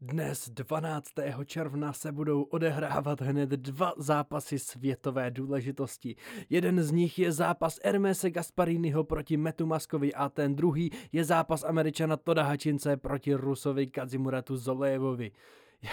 Dnes 0.00 0.48
12. 0.48 1.08
června 1.44 1.92
se 1.92 2.12
budou 2.12 2.42
odehrávat 2.42 3.20
hned 3.20 3.50
dva 3.50 3.92
zápasy 3.96 4.58
světové 4.58 5.30
důležitosti. 5.30 6.16
Jeden 6.50 6.82
z 6.82 6.92
nich 6.92 7.18
je 7.18 7.32
zápas 7.32 7.78
Hermese 7.84 8.30
Gaspariniho 8.30 9.04
proti 9.04 9.36
Metu 9.36 9.66
Maskovi 9.66 10.14
a 10.14 10.28
ten 10.28 10.56
druhý 10.56 10.90
je 11.12 11.24
zápas 11.24 11.64
Američana 11.64 12.16
Toda 12.16 12.42
Hačince 12.42 12.96
proti 12.96 13.34
Rusovi 13.34 13.86
Kazimuratu 13.86 14.56
Zolejevovi. 14.56 15.32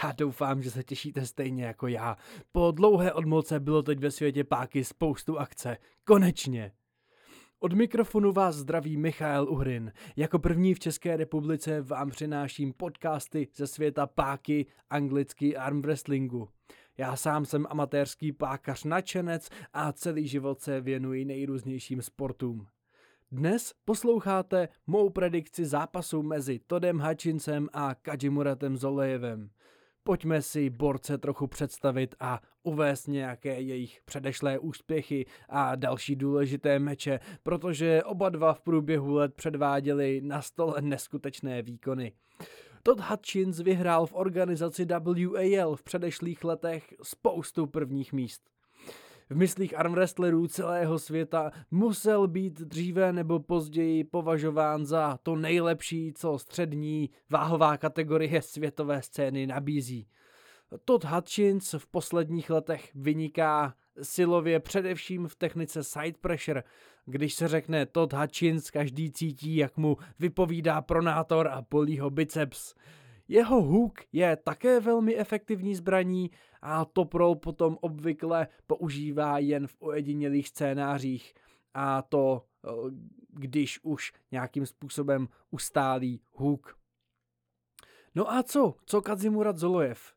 Já 0.04 0.12
doufám, 0.12 0.62
že 0.62 0.72
se 0.72 0.84
těšíte 0.84 1.26
stejně 1.26 1.66
jako 1.66 1.88
já. 1.88 2.18
Po 2.52 2.72
dlouhé 2.72 3.14
odmlce 3.14 3.60
bylo 3.60 3.84
teď 3.84 4.00
ve 4.00 4.12
světě 4.12 4.44
páky 4.44 4.84
spoustu 4.84 5.40
akce. 5.40 5.78
Konečně! 6.04 6.72
Od 7.64 7.74
mikrofonu 7.74 8.32
vás 8.32 8.56
zdraví 8.56 8.98
Michal 8.98 9.50
Uhrin. 9.50 9.92
Jako 10.16 10.40
první 10.40 10.74
v 10.74 10.80
České 10.80 11.18
republice 11.18 11.82
vám 11.82 12.10
přináším 12.10 12.74
podcasty 12.74 13.48
ze 13.56 13.68
světa 13.68 14.08
páky, 14.08 14.66
anglicky 14.90 15.58
arm 15.58 15.82
wrestlingu. 15.82 16.50
Já 16.98 17.16
sám 17.16 17.46
jsem 17.46 17.68
amatérský 17.70 18.32
pákař 18.32 18.84
nadšenec 18.84 19.50
a 19.74 19.92
celý 19.92 20.28
život 20.28 20.62
se 20.62 20.82
věnuji 20.82 21.26
nejrůznějším 21.26 22.02
sportům. 22.02 22.68
Dnes 23.32 23.74
posloucháte 23.86 24.70
mou 24.88 25.10
predikci 25.10 25.66
zápasu 25.66 26.24
mezi 26.24 26.60
Todem 26.68 27.00
Hutchinsem 27.00 27.70
a 27.74 27.96
Kajimuratem 27.96 28.78
Zolejevem. 28.78 29.50
Pojďme 30.06 30.42
si 30.42 30.70
borce 30.70 31.18
trochu 31.18 31.48
představit 31.48 32.16
a 32.20 32.42
uvést 32.64 33.08
nějaké 33.08 33.62
jejich 33.62 34.02
předešlé 34.06 34.60
úspěchy 34.60 35.26
a 35.50 35.76
další 35.76 36.16
důležité 36.16 36.80
meče, 36.80 37.20
protože 37.44 38.04
oba 38.04 38.30
dva 38.30 38.54
v 38.54 38.62
průběhu 38.62 39.14
let 39.14 39.34
předváděli 39.34 40.22
na 40.24 40.42
stole 40.42 40.82
neskutečné 40.82 41.62
výkony. 41.62 42.12
Todd 42.84 43.00
Hutchins 43.00 43.60
vyhrál 43.60 44.06
v 44.06 44.14
organizaci 44.14 44.86
WAL 44.86 45.76
v 45.76 45.84
předešlých 45.84 46.44
letech 46.44 46.94
spoustu 47.04 47.68
prvních 47.68 48.14
míst 48.14 48.50
v 49.30 49.36
myslích 49.36 49.80
armwrestlerů 49.80 50.48
celého 50.48 51.00
světa 51.00 51.52
musel 51.72 52.28
být 52.28 52.62
dříve 52.62 53.14
nebo 53.14 53.40
později 53.40 54.04
považován 54.04 54.86
za 54.86 55.20
to 55.24 55.36
nejlepší, 55.36 56.14
co 56.14 56.38
střední 56.38 57.10
váhová 57.30 57.78
kategorie 57.78 58.42
světové 58.42 59.02
scény 59.02 59.48
nabízí. 59.48 60.08
Todd 60.86 61.04
Hutchins 61.04 61.76
v 61.78 61.88
posledních 61.88 62.50
letech 62.50 62.90
vyniká 62.96 63.76
silově 64.02 64.60
především 64.60 65.28
v 65.28 65.36
technice 65.36 65.84
side 65.84 66.18
pressure. 66.22 66.64
Když 67.06 67.34
se 67.34 67.48
řekne 67.48 67.86
Todd 67.86 68.14
Hutchins, 68.14 68.72
každý 68.72 69.12
cítí, 69.12 69.56
jak 69.56 69.78
mu 69.78 69.98
vypovídá 70.20 70.82
pronátor 70.82 71.48
a 71.48 71.62
polí 71.62 72.00
ho 72.00 72.10
biceps. 72.10 72.76
Jeho 73.28 73.62
hook 73.62 74.00
je 74.12 74.36
také 74.36 74.80
velmi 74.80 75.18
efektivní 75.18 75.76
zbraní 75.76 76.32
a 76.62 76.86
top 76.86 77.14
roll 77.14 77.36
potom 77.36 77.78
obvykle 77.82 78.48
používá 78.68 79.38
jen 79.38 79.68
v 79.68 79.76
ojedinělých 79.80 80.48
scénářích 80.48 81.34
a 81.74 82.02
to 82.02 82.46
eh, 82.66 82.70
když 83.30 83.80
už 83.84 84.14
nějakým 84.32 84.66
způsobem 84.66 85.28
ustálí 85.52 86.22
hook. 86.32 86.78
No 88.16 88.32
a 88.34 88.44
co? 88.44 88.76
Co 88.86 89.02
Kazimurat 89.02 89.58
Zolojev? 89.58 90.14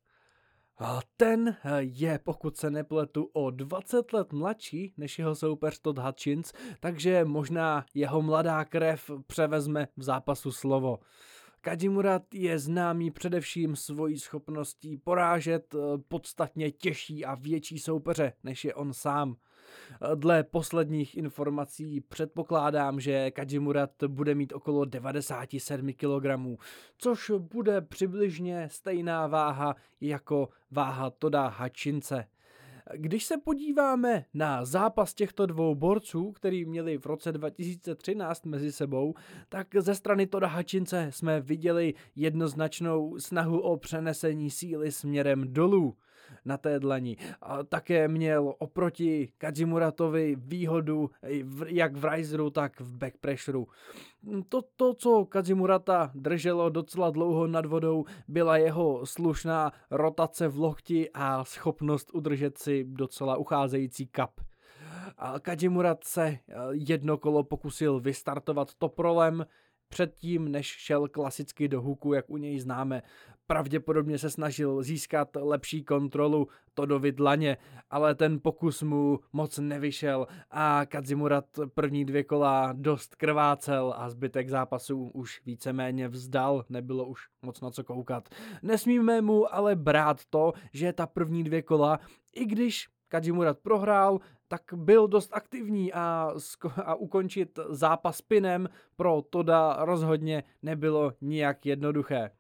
Ten 1.17 1.49
eh, 1.49 1.79
je, 1.81 2.19
pokud 2.19 2.57
se 2.57 2.71
nepletu, 2.71 3.31
o 3.33 3.51
20 3.51 4.13
let 4.13 4.33
mladší 4.33 4.95
než 4.97 5.19
jeho 5.19 5.35
soupeř 5.35 5.79
Todd 5.79 5.99
Hutchins, 5.99 6.53
takže 6.81 7.25
možná 7.25 7.85
jeho 7.95 8.23
mladá 8.23 8.65
krev 8.65 9.11
převezme 9.27 9.89
v 9.97 10.03
zápasu 10.03 10.53
slovo. 10.53 10.99
Kajimurat 11.67 12.35
je 12.35 12.59
známý 12.59 13.11
především 13.11 13.77
svojí 13.77 14.19
schopností 14.19 14.97
porážet 14.97 15.75
eh, 15.75 15.79
podstatně 16.09 16.71
těžší 16.71 17.25
a 17.25 17.35
větší 17.35 17.79
soupeře, 17.79 18.33
než 18.45 18.65
je 18.65 18.75
on 18.75 18.93
sám. 18.93 19.37
Eh, 20.03 20.17
dle 20.17 20.43
posledních 20.43 21.17
informací 21.17 22.01
předpokládám, 22.01 23.01
že 23.01 23.31
Kajimurat 23.31 23.91
bude 24.07 24.35
mít 24.35 24.53
okolo 24.53 24.85
97 24.85 25.93
kg, 25.93 26.27
což 26.99 27.31
bude 27.39 27.81
přibližně 27.81 28.69
stejná 28.71 29.27
váha 29.27 29.77
jako 30.01 30.49
váha 30.71 31.11
Toda 31.11 31.47
Hačince. 31.49 32.27
Když 32.95 33.25
se 33.25 33.39
podíváme 33.39 34.25
na 34.35 34.65
zápas 34.65 35.15
těchto 35.15 35.47
dvou 35.47 35.75
borců, 35.75 36.33
který 36.33 36.65
měli 36.65 36.99
v 36.99 37.07
roce 37.07 37.33
2013 37.33 38.47
mezi 38.47 38.73
sebou, 38.73 39.15
tak 39.49 39.67
ze 39.79 39.95
strany 39.95 40.27
Toda 40.27 40.47
Hačince 40.47 41.09
jsme 41.11 41.41
viděli 41.41 41.95
jednoznačnou 42.17 43.19
snahu 43.19 43.61
o 43.61 43.77
přenesení 43.77 44.51
síly 44.51 44.93
směrem 44.93 45.53
dolů 45.53 45.97
na 46.45 46.57
té 46.57 46.81
dlani. 46.81 47.17
A 47.43 47.63
také 47.63 48.09
měl 48.09 48.55
oproti 48.59 49.33
Kajimuratovi 49.39 50.37
výhodu 50.39 51.11
jak 51.67 51.97
v 51.97 52.05
riseru, 52.05 52.51
tak 52.51 52.81
v 52.81 52.97
backpressureu. 52.97 53.67
To, 54.49 54.63
to, 54.77 54.95
co 54.95 55.25
Kajimurata 55.25 56.11
drželo 56.15 56.69
docela 56.69 57.11
dlouho 57.11 57.47
nad 57.47 57.67
vodou, 57.67 58.05
byla 58.29 58.57
jeho 58.57 59.07
slušná 59.07 59.73
rotace 59.91 60.49
v 60.49 60.59
lokti 60.59 61.11
a 61.15 61.45
schopnost 61.45 62.11
udržet 62.15 62.59
si 62.59 62.85
docela 62.85 63.37
ucházející 63.37 64.07
kap. 64.07 64.31
Kajimurat 65.41 66.05
se 66.05 66.39
jedno 66.71 67.19
kolo 67.19 67.45
pokusil 67.45 68.01
vystartovat 68.01 68.75
toprolem, 68.75 69.47
předtím, 69.89 70.53
než 70.53 70.67
šel 70.67 71.09
klasicky 71.09 71.69
do 71.69 71.83
huku, 71.83 72.13
jak 72.13 72.31
u 72.31 72.37
něj 72.37 72.59
známe. 72.59 73.03
Pravděpodobně 73.47 74.19
se 74.19 74.31
snažil 74.31 74.83
získat 74.83 75.29
lepší 75.41 75.85
kontrolu 75.85 76.49
Todovi 76.75 77.13
dlaně, 77.13 77.57
ale 77.91 78.15
ten 78.15 78.41
pokus 78.43 78.83
mu 78.83 79.21
moc 79.33 79.59
nevyšel 79.59 80.27
a 80.51 80.87
Kadzimurat 80.87 81.45
první 81.75 82.05
dvě 82.05 82.25
kola 82.25 82.73
dost 82.73 83.15
krvácel 83.15 83.95
a 83.97 84.11
zbytek 84.11 84.49
zápasu 84.49 85.11
už 85.15 85.43
víceméně 85.47 86.09
vzdal, 86.09 86.65
nebylo 86.69 87.07
už 87.07 87.21
moc 87.43 87.61
na 87.61 87.71
co 87.71 87.85
koukat. 87.85 88.29
Nesmíme 88.63 89.21
mu 89.21 89.55
ale 89.55 89.77
brát 89.77 90.25
to, 90.31 90.53
že 90.73 90.93
ta 90.93 91.07
první 91.07 91.45
dvě 91.45 91.63
kola, 91.63 92.01
i 92.35 92.45
když 92.45 92.89
Kajimurat 93.09 93.59
prohrál, 93.59 94.21
tak 94.49 94.63
byl 94.75 95.09
dost 95.09 95.31
aktivní 95.33 95.93
a, 95.93 96.33
a 96.85 96.95
ukončit 96.95 97.59
zápas 97.69 98.23
pinem 98.23 98.69
pro 98.97 99.23
Toda 99.31 99.77
rozhodně 99.85 100.45
nebylo 100.63 101.13
nijak 101.21 101.67
jednoduché. 101.67 102.31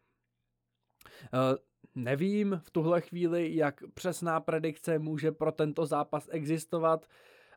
Uh, 1.33 1.57
nevím 1.95 2.61
v 2.65 2.71
tuhle 2.71 3.01
chvíli, 3.01 3.57
jak 3.57 3.81
přesná 3.95 4.41
predikce 4.41 4.99
může 4.99 5.33
pro 5.33 5.53
tento 5.53 5.87
zápas 5.87 6.29
existovat, 6.31 7.07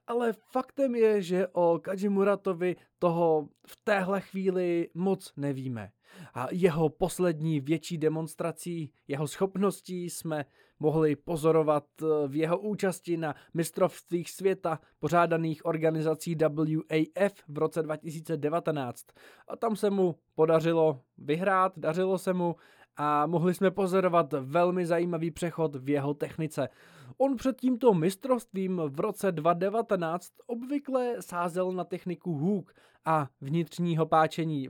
ale 0.08 0.34
faktem 0.34 0.96
je, 0.96 1.22
že 1.22 1.48
o 1.48 1.80
Kajimuratovi 1.82 2.76
toho 3.00 3.50
v 3.68 3.78
téhle 3.84 4.22
chvíli 4.22 4.90
moc 4.94 5.34
nevíme. 5.38 5.92
A 6.34 6.48
jeho 6.52 6.90
poslední 6.90 7.60
větší 7.60 7.98
demonstrací 7.98 8.94
jeho 9.08 9.28
schopností 9.28 10.10
jsme 10.10 10.46
mohli 10.80 11.16
pozorovat 11.16 11.86
eh, 12.02 12.28
v 12.28 12.36
jeho 12.36 12.60
účasti 12.60 13.18
na 13.18 13.36
mistrovstvích 13.54 14.32
světa 14.32 14.80
pořádaných 15.00 15.66
organizací 15.66 16.36
WAF 16.36 17.34
v 17.48 17.58
roce 17.58 17.84
2019. 17.84 19.06
A 19.48 19.56
tam 19.56 19.76
se 19.76 19.90
mu 19.90 20.16
podařilo 20.36 21.02
vyhrát, 21.18 21.74
dařilo 21.78 22.18
se 22.18 22.34
mu 22.34 22.56
a 22.98 23.26
mohli 23.26 23.54
jsme 23.54 23.72
pozorovat 23.72 24.34
velmi 24.40 24.86
zajímavý 24.86 25.32
přechod 25.32 25.76
v 25.76 25.90
jeho 25.90 26.14
technice. 26.14 26.70
On 27.18 27.36
před 27.36 27.62
tímto 27.62 27.94
mistrovstvím 27.94 28.82
v 28.88 29.00
roce 29.00 29.32
2019 29.32 30.34
obvykle 30.48 31.16
sázel 31.20 31.72
na 31.72 31.84
techniku 31.84 32.38
hook 32.38 32.74
a 33.06 33.28
vnitřního 33.42 34.06
páčení 34.06 34.68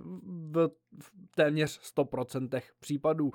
v, 0.52 0.70
v 1.00 1.12
téměř 1.36 1.80
100% 1.96 2.62
případů 2.80 3.32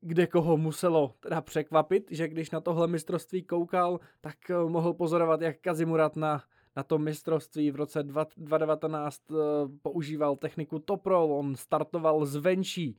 kde 0.00 0.26
koho 0.26 0.56
muselo 0.56 1.14
teda 1.20 1.40
překvapit, 1.40 2.06
že 2.10 2.28
když 2.28 2.50
na 2.50 2.60
tohle 2.60 2.86
mistrovství 2.86 3.42
koukal, 3.42 4.00
tak 4.20 4.50
eh, 4.50 4.54
mohl 4.54 4.94
pozorovat, 4.94 5.40
jak 5.40 5.60
Kazimurat 5.60 6.16
na, 6.16 6.42
na 6.76 6.82
tom 6.82 7.04
mistrovství 7.04 7.70
v 7.70 7.76
roce 7.76 8.02
2019 8.02 9.22
eh, 9.30 9.34
používal 9.82 10.36
techniku 10.36 10.78
top 10.78 11.06
roll, 11.06 11.32
on 11.32 11.56
startoval 11.56 12.26
zvenčí 12.26 12.98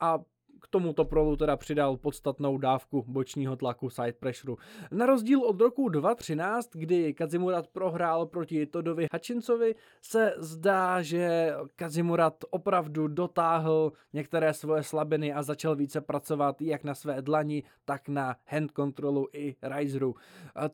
a 0.00 0.18
k 0.60 0.68
tomuto 0.68 1.04
prolu 1.04 1.36
teda 1.36 1.56
přidal 1.56 1.96
podstatnou 1.96 2.58
dávku 2.58 3.04
bočního 3.08 3.56
tlaku 3.56 3.90
side 3.90 4.12
pressureu. 4.12 4.56
Na 4.90 5.06
rozdíl 5.06 5.42
od 5.42 5.60
roku 5.60 5.88
2013, 5.88 6.70
kdy 6.72 7.14
Kazimurat 7.14 7.66
prohrál 7.66 8.26
proti 8.26 8.66
Todovi 8.66 9.06
Hutchinsovi, 9.12 9.74
se 10.02 10.34
zdá, 10.38 11.02
že 11.02 11.52
Kazimurat 11.76 12.44
opravdu 12.50 13.08
dotáhl 13.08 13.92
některé 14.12 14.54
svoje 14.54 14.82
slabiny 14.82 15.32
a 15.32 15.42
začal 15.42 15.76
více 15.76 16.00
pracovat 16.00 16.62
jak 16.62 16.84
na 16.84 16.94
své 16.94 17.22
dlani, 17.22 17.62
tak 17.84 18.08
na 18.08 18.36
hand 18.46 18.72
controlu 18.76 19.28
i 19.32 19.56
riseru. 19.62 20.14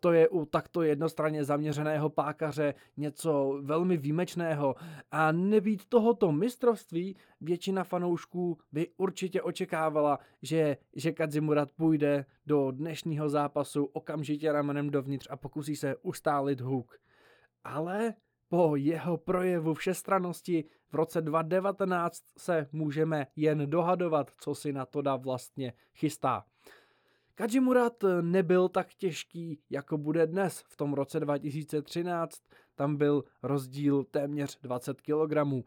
To 0.00 0.12
je 0.12 0.28
u 0.28 0.44
takto 0.44 0.82
jednostranně 0.82 1.44
zaměřeného 1.44 2.10
pákaře 2.10 2.74
něco 2.96 3.58
velmi 3.62 3.96
výjimečného 3.96 4.74
a 5.10 5.32
nebýt 5.32 5.84
tohoto 5.88 6.32
mistrovství 6.32 7.16
většina 7.40 7.84
fanoušků 7.84 8.58
by 8.72 8.88
určitě 8.96 9.42
očekávala 9.42 9.73
očekávala, 9.74 10.18
že, 10.42 10.76
že 10.94 11.12
Kadzimurat 11.12 11.70
půjde 11.72 12.26
do 12.46 12.70
dnešního 12.70 13.28
zápasu 13.28 13.84
okamžitě 13.84 14.52
ramenem 14.52 14.90
dovnitř 14.90 15.26
a 15.30 15.36
pokusí 15.36 15.76
se 15.76 15.96
ustálit 16.02 16.60
huk. 16.60 16.98
Ale 17.64 18.14
po 18.48 18.76
jeho 18.76 19.16
projevu 19.16 19.74
všestranosti 19.74 20.64
v 20.92 20.94
roce 20.94 21.22
2019 21.22 22.22
se 22.38 22.68
můžeme 22.72 23.26
jen 23.36 23.70
dohadovat, 23.70 24.30
co 24.40 24.54
si 24.54 24.72
na 24.72 24.86
Toda 24.86 25.16
vlastně 25.16 25.72
chystá. 25.94 26.44
Kajimurat 27.34 28.04
nebyl 28.20 28.68
tak 28.68 28.94
těžký, 28.94 29.58
jako 29.70 29.98
bude 29.98 30.26
dnes. 30.26 30.62
V 30.68 30.76
tom 30.76 30.94
roce 30.94 31.20
2013 31.20 32.42
tam 32.74 32.96
byl 32.96 33.24
rozdíl 33.42 34.04
téměř 34.04 34.58
20 34.62 35.00
kg. 35.00 35.64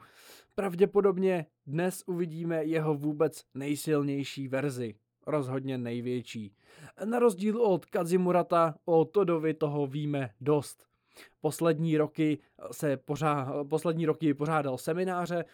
Pravděpodobně 0.56 1.46
dnes 1.68 2.04
uvidíme 2.06 2.64
jeho 2.64 2.96
vůbec 2.96 3.44
nejsilnější 3.54 4.48
verzi. 4.48 4.96
Rozhodně 5.28 5.78
největší. 5.78 6.56
Na 7.06 7.20
rozdíl 7.20 7.62
od 7.62 7.86
Kazimurata, 7.86 8.76
o 8.86 9.06
Todovi 9.06 9.54
toho 9.54 9.88
víme 9.88 10.30
dost. 10.42 10.88
Poslední 11.42 11.98
roky 11.98 12.40
se 12.72 12.98
pořád, 12.98 13.68
poslední 13.70 14.06
roky 14.06 14.34
pořádal 14.34 14.78
semináře, 14.78 15.46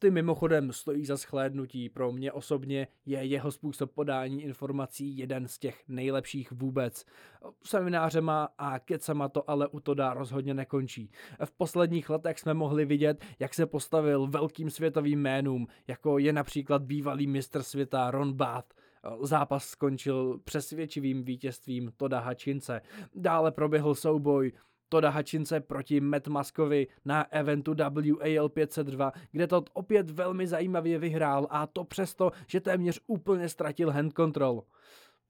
ty 0.00 0.10
mimochodem 0.10 0.72
stojí 0.72 1.04
za 1.04 1.16
schlédnutí. 1.16 1.88
Pro 1.88 2.12
mě 2.12 2.32
osobně 2.32 2.88
je 3.06 3.24
jeho 3.24 3.50
způsob 3.50 3.92
podání 3.92 4.42
informací 4.42 5.18
jeden 5.18 5.48
z 5.48 5.58
těch 5.58 5.82
nejlepších 5.88 6.52
vůbec. 6.52 7.04
Seminářema 7.64 8.48
a 8.58 8.78
kecama 8.78 9.28
to 9.28 9.50
ale 9.50 9.68
u 9.68 9.80
Toda 9.80 10.14
rozhodně 10.14 10.54
nekončí. 10.54 11.10
V 11.44 11.52
posledních 11.52 12.10
letech 12.10 12.38
jsme 12.38 12.54
mohli 12.54 12.84
vidět, 12.84 13.24
jak 13.38 13.54
se 13.54 13.66
postavil 13.66 14.26
velkým 14.26 14.70
světovým 14.70 15.20
jménům, 15.20 15.66
jako 15.88 16.18
je 16.18 16.32
například 16.32 16.82
bývalý 16.82 17.26
mistr 17.26 17.62
světa 17.62 18.10
Ron 18.10 18.32
Bath, 18.32 18.74
Zápas 19.22 19.64
skončil 19.64 20.38
přesvědčivým 20.44 21.24
vítězstvím 21.24 21.92
Toda 21.96 22.20
Hačince. 22.20 22.80
Dále 23.14 23.52
proběhl 23.52 23.94
souboj 23.94 24.52
Toda 24.92 25.10
Hačince 25.10 25.60
proti 25.60 26.00
Matt 26.00 26.28
Maskovi 26.28 26.86
na 27.04 27.32
eventu 27.32 27.74
WAL 27.78 28.48
502, 28.48 29.12
kde 29.32 29.46
to 29.46 29.64
opět 29.72 30.10
velmi 30.10 30.46
zajímavě 30.46 30.98
vyhrál 30.98 31.46
a 31.50 31.66
to 31.66 31.84
přesto, 31.84 32.32
že 32.46 32.60
téměř 32.60 33.00
úplně 33.06 33.48
ztratil 33.48 33.90
hand 33.90 34.12
control. 34.16 34.62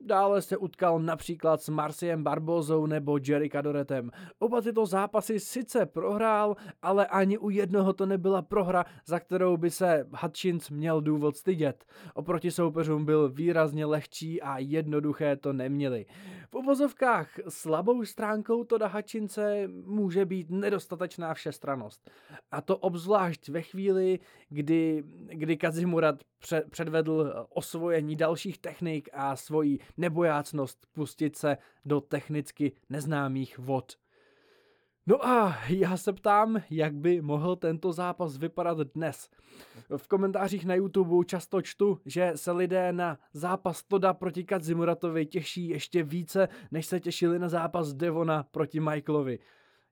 Dále 0.03 0.43
se 0.43 0.57
utkal 0.57 1.01
například 1.01 1.63
s 1.63 1.69
Marciem 1.69 2.25
Barbozou 2.25 2.87
nebo 2.87 3.19
Jerry 3.29 3.51
Cadoretem. 3.51 4.11
Oba 4.39 4.61
tyto 4.61 4.87
zápasy 4.87 5.41
sice 5.41 5.87
prohrál, 5.87 6.57
ale 6.83 7.07
ani 7.07 7.39
u 7.39 7.51
jednoho 7.51 7.93
to 7.93 8.07
nebyla 8.07 8.43
prohra, 8.43 8.85
za 9.07 9.21
kterou 9.21 9.57
by 9.57 9.71
se 9.71 10.07
Hutchins 10.23 10.71
měl 10.71 11.01
důvod 11.01 11.37
stydět. 11.37 11.85
Oproti 12.15 12.51
soupeřům 12.51 13.05
byl 13.05 13.29
výrazně 13.29 13.87
lehčí 13.87 14.43
a 14.43 14.59
jednoduché 14.59 15.37
to 15.37 15.53
neměli. 15.53 16.07
V 16.51 16.55
uvozovkách 16.55 17.29
slabou 17.49 18.05
stránkou 18.05 18.65
Toda 18.65 18.87
Hutchinse 18.87 19.69
může 19.85 20.27
být 20.27 20.51
nedostatečná 20.51 21.35
všestranost. 21.35 22.11
A 22.51 22.61
to 22.61 22.79
obzvlášť 22.79 23.49
ve 23.49 23.63
chvíli, 23.63 24.19
kdy, 24.49 25.05
kdy 25.27 25.57
Kazimurat 25.57 26.17
předvedl 26.71 27.47
osvojení 27.49 28.17
dalších 28.17 28.59
technik 28.59 29.09
a 29.13 29.37
svoji 29.37 29.79
nebojácnost 29.97 30.87
pustit 30.93 31.37
se 31.37 31.59
do 31.85 32.01
technicky 32.01 32.73
neznámých 32.89 33.59
vod. 33.59 33.93
No 35.07 35.27
a 35.27 35.59
já 35.69 35.97
se 35.97 36.13
ptám, 36.13 36.63
jak 36.71 36.95
by 36.95 37.21
mohl 37.21 37.57
tento 37.57 37.93
zápas 37.93 38.37
vypadat 38.37 38.79
dnes. 38.79 39.31
V 39.97 40.09
komentářích 40.09 40.67
na 40.67 40.75
YouTube 40.75 41.25
často 41.25 41.63
čtu, 41.63 42.01
že 42.07 42.33
se 42.35 42.53
lidé 42.53 42.93
na 42.93 43.19
zápas 43.33 43.83
Toda 43.83 44.15
proti 44.15 44.45
Kazimuratovi 44.45 45.27
těší 45.27 45.69
ještě 45.69 46.03
více, 46.03 46.49
než 46.71 46.87
se 46.87 47.01
těšili 47.01 47.39
na 47.39 47.49
zápas 47.49 47.93
Devona 47.93 48.43
proti 48.43 48.81
Michaelovi. 48.81 49.39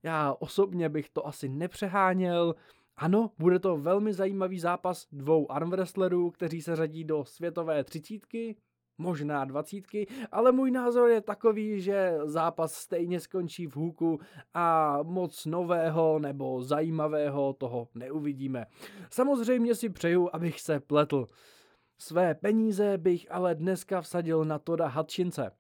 Já 0.02 0.34
osobně 0.38 0.88
bych 0.88 1.08
to 1.08 1.26
asi 1.26 1.48
nepřeháněl, 1.48 2.54
ano, 2.98 3.30
bude 3.38 3.58
to 3.58 3.76
velmi 3.76 4.12
zajímavý 4.12 4.58
zápas 4.58 5.06
dvou 5.12 5.52
armwrestlerů, 5.52 6.30
kteří 6.30 6.62
se 6.62 6.76
řadí 6.76 7.04
do 7.04 7.24
světové 7.24 7.84
třicítky, 7.84 8.56
možná 8.98 9.44
dvacítky, 9.44 10.06
ale 10.32 10.52
můj 10.52 10.70
názor 10.70 11.10
je 11.10 11.20
takový, 11.20 11.80
že 11.80 12.18
zápas 12.24 12.74
stejně 12.74 13.20
skončí 13.20 13.66
v 13.66 13.76
hůku 13.76 14.20
a 14.54 14.98
moc 15.02 15.46
nového 15.46 16.18
nebo 16.18 16.62
zajímavého 16.62 17.52
toho 17.52 17.88
neuvidíme. 17.94 18.66
Samozřejmě 19.10 19.74
si 19.74 19.88
přeju, 19.88 20.30
abych 20.32 20.60
se 20.60 20.80
pletl. 20.80 21.26
Své 21.98 22.34
peníze 22.34 22.98
bych 22.98 23.26
ale 23.30 23.54
dneska 23.54 24.00
vsadil 24.00 24.44
na 24.44 24.58
Toda 24.58 24.88
Hutchinse. 24.88 25.50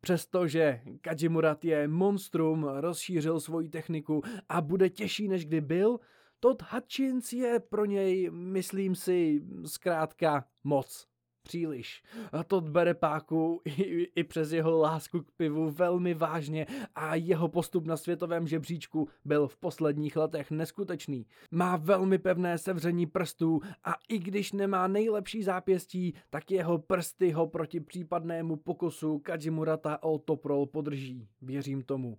Přestože 0.00 0.80
Kajimurat 1.00 1.64
je 1.64 1.88
monstrum, 1.88 2.64
rozšířil 2.64 3.40
svoji 3.40 3.68
techniku 3.68 4.22
a 4.48 4.60
bude 4.60 4.90
těžší 4.90 5.28
než 5.28 5.46
kdy 5.46 5.60
byl, 5.60 5.98
Todd 6.40 6.62
Hutchins 6.70 7.32
je 7.32 7.60
pro 7.60 7.84
něj, 7.84 8.30
myslím 8.30 8.94
si, 8.94 9.42
zkrátka 9.66 10.44
moc 10.64 11.09
příliš. 11.42 12.02
A 12.32 12.44
to 12.44 12.60
bere 12.60 12.94
páku 12.94 13.60
i, 13.64 14.08
i 14.14 14.24
přes 14.24 14.52
jeho 14.52 14.78
lásku 14.78 15.20
k 15.20 15.30
pivu 15.36 15.70
velmi 15.70 16.14
vážně 16.14 16.66
a 16.94 17.14
jeho 17.14 17.48
postup 17.48 17.86
na 17.86 17.96
světovém 17.96 18.46
žebříčku 18.46 19.08
byl 19.24 19.48
v 19.48 19.56
posledních 19.56 20.16
letech 20.16 20.50
neskutečný. 20.50 21.26
Má 21.50 21.76
velmi 21.76 22.18
pevné 22.18 22.58
sevření 22.58 23.06
prstů 23.06 23.60
a 23.84 23.94
i 24.08 24.18
když 24.18 24.52
nemá 24.52 24.86
nejlepší 24.86 25.42
zápěstí, 25.42 26.14
tak 26.30 26.50
jeho 26.50 26.78
prsty 26.78 27.30
ho 27.30 27.46
proti 27.46 27.80
případnému 27.80 28.56
pokusu 28.56 29.18
Kajimurata 29.18 30.02
o 30.02 30.18
top 30.18 30.44
roll 30.44 30.66
podrží. 30.66 31.28
Věřím 31.42 31.82
tomu. 31.82 32.18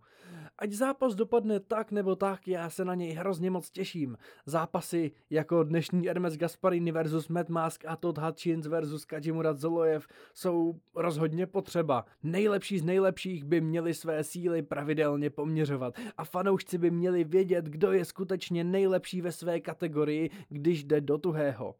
Ať 0.57 0.71
zápas 0.71 1.15
dopadne 1.15 1.59
tak 1.59 1.91
nebo 1.91 2.15
tak, 2.15 2.47
já 2.47 2.69
se 2.69 2.85
na 2.85 2.95
něj 2.95 3.11
hrozně 3.11 3.51
moc 3.51 3.71
těším. 3.71 4.17
Zápasy 4.45 5.11
jako 5.29 5.63
dnešní 5.63 6.07
Hermes 6.07 6.37
Gasparini 6.37 6.91
versus 6.91 7.27
Matt 7.27 7.49
Mask 7.49 7.85
a 7.85 7.95
Todd 7.95 8.17
Hutchins 8.17 8.67
versus 8.67 9.05
Kajimurat 9.21 9.57
Zolojev 9.57 10.07
jsou 10.33 10.79
rozhodně 10.95 11.47
potřeba. 11.47 12.05
Nejlepší 12.23 12.79
z 12.79 12.83
nejlepších 12.83 13.43
by 13.43 13.61
měli 13.61 13.93
své 13.93 14.23
síly 14.23 14.61
pravidelně 14.61 15.29
poměřovat 15.29 15.93
a 16.17 16.25
fanoušci 16.25 16.77
by 16.77 16.91
měli 16.91 17.23
vědět, 17.23 17.65
kdo 17.65 17.91
je 17.91 18.05
skutečně 18.05 18.63
nejlepší 18.63 19.21
ve 19.21 19.31
své 19.31 19.59
kategorii, 19.59 20.29
když 20.49 20.83
jde 20.83 21.01
do 21.01 21.17
tuhého. 21.17 21.75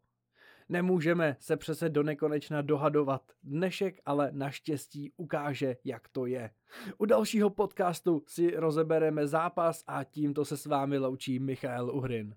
Nemůžeme 0.68 1.36
se 1.40 1.56
přece 1.56 1.88
do 1.88 2.02
nekonečna 2.02 2.62
dohadovat. 2.62 3.22
Dnešek 3.42 4.00
ale 4.06 4.30
naštěstí 4.32 5.12
ukáže, 5.16 5.76
jak 5.84 6.08
to 6.08 6.26
je. 6.26 6.50
U 6.98 7.04
dalšího 7.04 7.50
podcastu 7.50 8.22
si 8.26 8.56
rozebereme 8.56 9.26
zápas 9.26 9.84
a 9.86 10.04
tímto 10.04 10.44
se 10.44 10.56
s 10.56 10.66
vámi 10.66 10.98
loučí 10.98 11.38
Michal 11.38 11.90
Uhrin. 11.90 12.34